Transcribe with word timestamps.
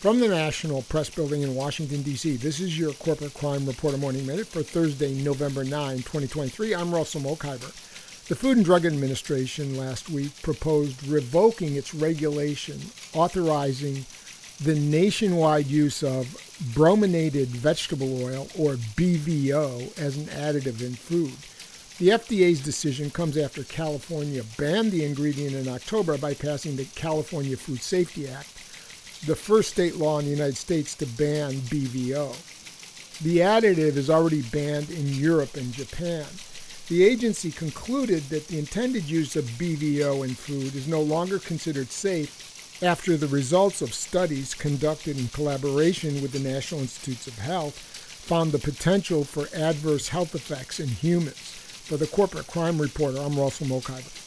From 0.00 0.18
the 0.18 0.28
National 0.28 0.80
Press 0.80 1.10
Building 1.10 1.42
in 1.42 1.54
Washington, 1.54 2.00
D.C., 2.00 2.36
this 2.36 2.58
is 2.58 2.78
your 2.78 2.94
Corporate 2.94 3.34
Crime 3.34 3.66
Reporter 3.66 3.98
Morning 3.98 4.24
Minute 4.24 4.46
for 4.46 4.62
Thursday, 4.62 5.12
November 5.12 5.62
9, 5.62 5.96
2023. 5.96 6.74
I'm 6.74 6.94
Russell 6.94 7.20
Mokhiber. 7.20 7.70
The 8.26 8.34
Food 8.34 8.56
and 8.56 8.64
Drug 8.64 8.86
Administration 8.86 9.76
last 9.76 10.08
week 10.08 10.40
proposed 10.40 11.06
revoking 11.06 11.76
its 11.76 11.94
regulation 11.94 12.80
authorizing 13.12 14.06
the 14.58 14.74
nationwide 14.74 15.66
use 15.66 16.02
of 16.02 16.34
brominated 16.72 17.48
vegetable 17.48 18.24
oil, 18.24 18.48
or 18.58 18.76
BVO, 18.76 19.98
as 19.98 20.16
an 20.16 20.24
additive 20.28 20.80
in 20.80 20.94
food. 20.94 21.34
The 21.98 22.18
FDA's 22.18 22.62
decision 22.62 23.10
comes 23.10 23.36
after 23.36 23.64
California 23.64 24.44
banned 24.56 24.92
the 24.92 25.04
ingredient 25.04 25.54
in 25.54 25.68
October 25.68 26.16
by 26.16 26.32
passing 26.32 26.76
the 26.76 26.86
California 26.86 27.58
Food 27.58 27.82
Safety 27.82 28.26
Act 28.26 28.48
the 29.26 29.36
first 29.36 29.70
state 29.70 29.96
law 29.96 30.18
in 30.18 30.24
the 30.24 30.30
United 30.30 30.56
States 30.56 30.94
to 30.96 31.06
ban 31.06 31.52
BVO. 31.52 32.34
The 33.22 33.38
additive 33.38 33.96
is 33.96 34.08
already 34.08 34.42
banned 34.42 34.90
in 34.90 35.08
Europe 35.08 35.56
and 35.56 35.72
Japan. 35.72 36.24
The 36.88 37.04
agency 37.04 37.50
concluded 37.50 38.22
that 38.30 38.48
the 38.48 38.58
intended 38.58 39.04
use 39.04 39.36
of 39.36 39.44
BVO 39.44 40.24
in 40.24 40.34
food 40.34 40.74
is 40.74 40.88
no 40.88 41.02
longer 41.02 41.38
considered 41.38 41.90
safe 41.90 42.82
after 42.82 43.16
the 43.16 43.28
results 43.28 43.82
of 43.82 43.92
studies 43.92 44.54
conducted 44.54 45.18
in 45.18 45.28
collaboration 45.28 46.22
with 46.22 46.32
the 46.32 46.40
National 46.40 46.80
Institutes 46.80 47.26
of 47.26 47.38
Health 47.38 47.76
found 47.76 48.52
the 48.52 48.58
potential 48.58 49.24
for 49.24 49.48
adverse 49.54 50.08
health 50.08 50.34
effects 50.34 50.80
in 50.80 50.88
humans. 50.88 51.36
For 51.36 51.96
the 51.96 52.06
Corporate 52.06 52.46
Crime 52.46 52.80
Reporter, 52.80 53.18
I'm 53.18 53.38
Russell 53.38 53.66
Mokhiber. 53.66 54.19